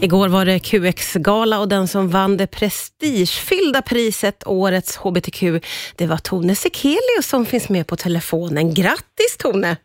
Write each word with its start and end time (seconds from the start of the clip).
Igår 0.00 0.28
var 0.28 0.44
det 0.44 0.58
QX-gala 0.58 1.60
och 1.60 1.68
den 1.68 1.88
som 1.88 2.08
vann 2.08 2.36
det 2.36 2.46
prestigefyllda 2.46 3.82
priset 3.82 4.46
Årets 4.46 4.96
HBTQ, 4.96 5.42
det 5.96 6.06
var 6.06 6.16
Tone 6.16 6.54
Sekelius 6.54 7.26
som 7.28 7.46
finns 7.46 7.68
med 7.68 7.86
på 7.86 7.96
telefonen. 7.96 8.74
Grattis 8.74 9.36
Tone! 9.38 9.76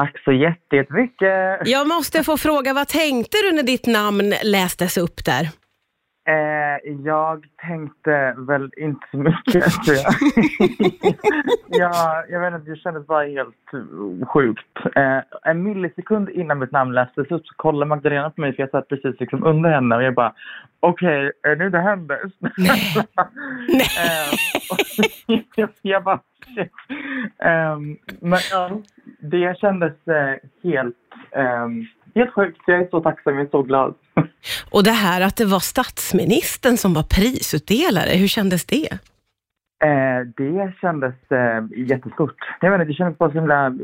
Tack 0.00 0.22
så 0.24 0.32
jättemycket! 0.32 1.68
Jag 1.68 1.88
måste 1.88 2.24
få 2.24 2.36
fråga, 2.36 2.74
vad 2.74 2.88
tänkte 2.88 3.36
du 3.42 3.52
när 3.52 3.62
ditt 3.62 3.86
namn 3.86 4.34
lästes 4.42 4.96
upp 4.96 5.24
där? 5.24 5.48
Eh, 6.30 6.92
jag 7.04 7.46
tänkte 7.66 8.34
väl 8.38 8.70
inte 8.76 9.06
så 9.10 9.16
mycket 9.16 9.64
tror 9.84 9.96
jag. 9.96 10.14
ja, 11.68 12.24
jag 12.28 12.40
vet 12.40 12.54
inte, 12.54 12.70
det 12.70 12.76
kändes 12.76 13.06
bara 13.06 13.24
helt 13.26 13.70
sjukt. 14.28 14.96
Eh, 14.96 15.18
en 15.42 15.62
millisekund 15.62 16.28
innan 16.28 16.58
mitt 16.58 16.70
namn 16.70 16.94
lästes 16.94 17.30
upp 17.30 17.46
så 17.46 17.54
kollade 17.56 17.88
Magdalena 17.88 18.30
på 18.30 18.40
mig 18.40 18.52
för 18.52 18.62
jag 18.62 18.70
satt 18.70 18.88
precis 18.88 19.20
liksom 19.20 19.44
under 19.44 19.70
henne 19.70 19.96
och 19.96 20.02
jag 20.02 20.14
bara 20.14 20.34
okej, 20.80 21.28
okay, 21.28 21.52
är 21.52 21.56
det 21.56 21.70
det 21.70 21.80
händer? 21.80 22.20
Nej. 22.56 22.96
eh, 25.56 25.68
jag 25.82 26.04
bara 26.04 26.20
shit. 26.54 26.72
Um, 27.38 27.98
men 28.20 28.38
ja, 28.50 28.70
det 29.20 29.58
kändes 29.58 30.08
eh, 30.08 30.34
helt 30.62 30.96
um, 31.64 31.86
Helt 32.14 32.34
sjukt. 32.34 32.60
Jag 32.66 32.80
är 32.80 32.88
så 32.90 33.00
tacksam. 33.00 33.34
Jag 33.34 33.46
är 33.46 33.50
så 33.50 33.62
glad. 33.62 33.94
Och 34.70 34.84
det 34.84 34.90
här 34.90 35.20
att 35.20 35.36
det 35.36 35.44
var 35.44 35.58
statsministern 35.58 36.76
som 36.76 36.94
var 36.94 37.02
prisutdelare, 37.02 38.10
hur 38.16 38.26
kändes 38.26 38.66
det? 38.66 38.98
Eh, 39.84 40.26
det 40.36 40.72
kändes 40.80 41.14
eh, 41.30 41.64
jättestort. 41.76 42.36
Jag 42.60 42.74
inte, 42.74 42.84
det 42.84 42.92
kändes 42.92 43.18
bara 43.18 43.30
så 43.30 43.38
himla 43.38 43.74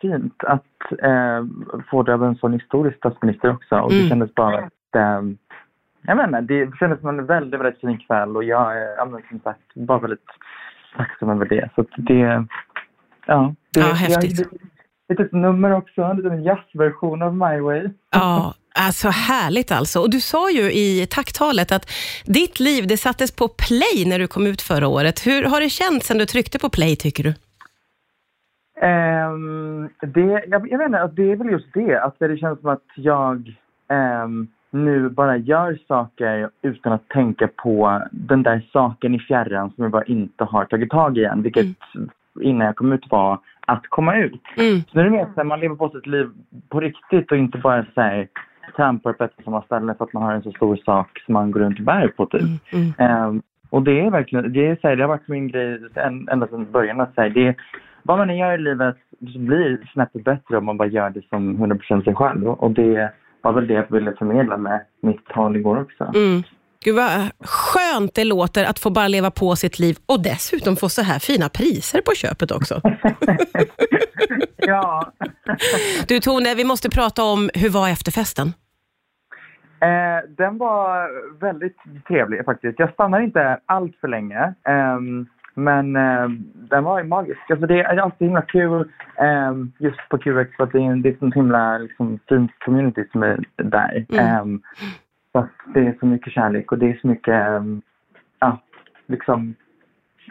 fint 0.00 0.44
att 0.44 0.92
eh, 1.02 1.44
få 1.90 2.02
det 2.02 2.14
av 2.14 2.24
en 2.24 2.36
sån 2.36 2.52
historisk 2.52 2.96
statsminister 2.96 3.50
också. 3.50 3.74
Och 3.74 3.92
mm. 3.92 4.02
det 4.02 4.08
kändes 4.08 4.34
bara 4.34 4.58
att, 4.58 4.94
eh, 4.96 5.22
jag 6.02 6.24
inte, 6.24 6.40
det 6.40 6.76
kändes 6.78 7.00
som 7.00 7.08
en 7.08 7.26
väldigt, 7.26 7.60
väldigt 7.60 7.80
fin 7.80 7.98
kväll 7.98 8.36
och 8.36 8.44
jag 8.44 8.76
är, 8.76 9.28
som 9.28 9.40
sagt, 9.40 9.74
bara 9.74 9.98
väldigt 9.98 10.30
tacksam 10.96 11.30
över 11.30 11.46
det. 11.46 11.68
Så 11.74 11.84
det, 11.96 12.46
ja. 13.26 13.54
Det, 13.74 13.80
ja, 13.80 13.86
häftigt. 13.86 14.38
Jag, 14.38 14.63
litet 15.08 15.32
nummer 15.32 15.72
också, 15.72 16.02
en 16.02 16.16
liten 16.16 16.42
jazzversion 16.42 17.22
av 17.22 17.34
My 17.34 17.60
Way. 17.60 17.88
Ja, 18.10 18.54
alltså 18.74 19.08
härligt 19.08 19.72
alltså. 19.72 20.00
Och 20.00 20.10
du 20.10 20.20
sa 20.20 20.50
ju 20.50 20.72
i 20.72 21.06
tacktalet 21.10 21.72
att 21.72 21.90
ditt 22.26 22.60
liv 22.60 22.86
det 22.86 22.96
sattes 22.96 23.36
på 23.36 23.48
play 23.48 24.04
när 24.06 24.18
du 24.18 24.26
kom 24.26 24.46
ut 24.46 24.62
förra 24.62 24.88
året. 24.88 25.26
Hur 25.26 25.42
har 25.44 25.60
det 25.60 25.68
känts 25.68 26.06
sen 26.06 26.18
du 26.18 26.26
tryckte 26.26 26.58
på 26.58 26.68
play 26.68 26.96
tycker 26.96 27.22
du? 27.24 27.34
Um, 28.86 29.88
det, 30.00 30.44
jag, 30.48 30.70
jag 30.70 30.86
inte, 30.86 31.06
det 31.06 31.32
är 31.32 31.36
väl 31.36 31.50
just 31.50 31.74
det, 31.74 32.02
att 32.02 32.18
det 32.18 32.36
känns 32.36 32.60
som 32.60 32.70
att 32.70 32.82
jag 32.96 33.56
um, 34.24 34.48
nu 34.70 35.08
bara 35.08 35.36
gör 35.36 35.78
saker 35.88 36.50
utan 36.62 36.92
att 36.92 37.08
tänka 37.08 37.48
på 37.56 38.02
den 38.10 38.42
där 38.42 38.68
saken 38.72 39.14
i 39.14 39.18
fjärran 39.18 39.72
som 39.74 39.84
jag 39.84 39.90
bara 39.90 40.04
inte 40.04 40.44
har 40.44 40.64
tagit 40.64 40.90
tag 40.90 41.18
i 41.18 41.24
än, 41.24 41.42
vilket 41.42 41.66
mm. 41.94 42.10
innan 42.40 42.66
jag 42.66 42.76
kom 42.76 42.92
ut 42.92 43.10
var 43.10 43.38
att 43.66 43.86
komma 43.88 44.16
ut. 44.16 44.42
Mm. 44.56 44.80
Så 44.80 44.88
nu 44.92 45.00
är 45.00 45.04
det 45.04 45.10
mer 45.10 45.44
man 45.44 45.60
lever 45.60 45.76
på 45.76 45.88
sitt 45.88 46.06
liv 46.06 46.30
på 46.68 46.80
riktigt 46.80 47.32
och 47.32 47.38
inte 47.38 47.58
bara 47.58 47.86
så 47.94 48.00
här, 48.00 48.28
trampar 48.76 49.12
på 49.12 49.24
ett 49.24 49.34
samma 49.44 49.62
ställe 49.62 49.94
för 49.94 50.04
att 50.04 50.12
man 50.12 50.22
har 50.22 50.32
en 50.32 50.42
så 50.42 50.50
stor 50.50 50.76
sak 50.76 51.22
som 51.26 51.32
man 51.34 51.50
går 51.50 51.60
runt 51.60 51.78
och 51.78 51.84
bär 51.84 52.08
på 52.08 52.26
typ. 52.26 52.72
Mm. 52.72 52.92
Mm. 52.98 53.28
Um, 53.28 53.42
och 53.70 53.82
det 53.82 54.00
är 54.00 54.10
verkligen, 54.10 54.52
det, 54.52 54.66
är 54.66 54.78
så 54.80 54.88
här, 54.88 54.96
det 54.96 55.02
har 55.02 55.08
varit 55.08 55.28
min 55.28 55.48
grej 55.48 55.80
ända 56.30 56.46
sedan 56.46 56.72
början 56.72 57.00
att 57.00 57.14
säga 57.14 57.28
det 57.28 57.56
vad 58.06 58.18
man 58.18 58.30
än 58.30 58.36
gör 58.36 58.54
i 58.54 58.58
livet 58.58 58.96
så 59.32 59.38
blir 59.38 59.90
snäppet 59.92 60.24
bättre 60.24 60.56
om 60.58 60.64
man 60.64 60.76
bara 60.76 60.88
gör 60.88 61.10
det 61.10 61.28
som 61.28 61.56
100% 61.56 62.04
sig 62.04 62.14
själv. 62.14 62.48
Och 62.48 62.70
det 62.70 63.12
var 63.42 63.52
väl 63.52 63.66
det 63.66 63.74
jag 63.74 63.90
ville 63.90 64.12
förmedla 64.12 64.56
med 64.56 64.80
mitt 65.02 65.26
tal 65.26 65.56
igår 65.56 65.80
också. 65.80 66.04
Mm. 66.04 66.42
Gud 66.84 66.96
vad 66.96 67.10
skönt 67.94 68.14
det 68.14 68.24
låter 68.24 68.64
att 68.64 68.78
få 68.78 68.90
bara 68.90 69.08
leva 69.08 69.30
på 69.30 69.56
sitt 69.56 69.78
liv 69.78 69.96
och 70.06 70.22
dessutom 70.22 70.76
få 70.76 70.88
så 70.88 71.02
här 71.02 71.18
fina 71.18 71.48
priser 71.48 72.00
på 72.00 72.12
köpet 72.14 72.50
också. 72.50 72.80
ja. 74.56 75.12
Du 76.08 76.20
Tone, 76.20 76.54
vi 76.54 76.64
måste 76.64 76.90
prata 76.90 77.22
om 77.22 77.50
hur 77.54 77.70
var 77.70 77.88
efterfesten? 77.88 78.48
Eh, 79.80 80.30
den 80.36 80.58
var 80.58 81.08
väldigt 81.40 81.76
trevlig 82.08 82.44
faktiskt. 82.44 82.78
Jag 82.78 82.92
stannade 82.92 83.24
inte 83.24 83.58
allt 83.66 83.96
för 84.00 84.08
länge. 84.08 84.42
Eh, 84.68 84.98
men 85.54 85.96
eh, 85.96 86.28
den 86.70 86.84
var 86.84 86.98
ju 86.98 87.04
magisk. 87.04 87.50
Alltså, 87.50 87.66
det 87.66 87.80
är 87.80 87.96
alltid 87.96 88.28
himla 88.28 88.42
kul 88.42 88.90
ehm, 89.18 89.72
just 89.78 90.08
på 90.08 90.18
QX 90.18 90.56
för 90.56 90.64
att 90.64 90.72
det 90.72 90.78
är, 90.78 90.96
det 90.96 91.08
är 91.08 91.26
ett 91.26 91.34
himla 91.34 91.78
liksom, 91.78 92.18
fint 92.28 92.50
community 92.64 93.04
som 93.12 93.22
är 93.22 93.44
där. 93.56 94.06
Mm. 94.12 94.62
Ehm, 95.34 95.48
så 95.64 95.70
det 95.74 95.80
är 95.80 95.96
så 96.00 96.06
mycket 96.06 96.32
kärlek 96.32 96.72
och 96.72 96.78
det 96.78 96.86
är 96.86 96.98
så 97.00 97.06
mycket, 97.06 97.34
ehm, 97.34 97.82
ja, 98.38 98.60
liksom 99.06 99.54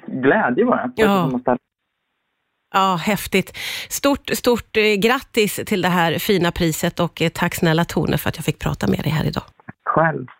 glädje 0.05 0.65
bara. 0.65 0.91
Ja. 0.95 1.39
Ja, 2.75 2.95
häftigt. 2.95 3.57
Stort, 3.89 4.29
stort 4.29 4.77
eh, 4.77 4.93
grattis 4.99 5.59
till 5.65 5.81
det 5.81 5.87
här 5.87 6.17
fina 6.17 6.51
priset 6.51 6.99
och 6.99 7.21
eh, 7.21 7.29
tack 7.29 7.55
snälla 7.55 7.85
Tone 7.85 8.17
för 8.17 8.29
att 8.29 8.37
jag 8.37 8.45
fick 8.45 8.59
prata 8.59 8.87
med 8.87 8.99
dig 8.99 9.11
här 9.11 9.25
idag. 9.25 9.43
Själv. 9.85 10.27